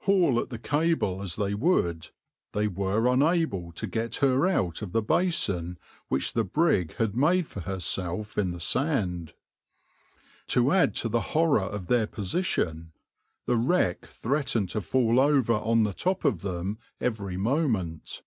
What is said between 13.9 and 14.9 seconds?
threatened to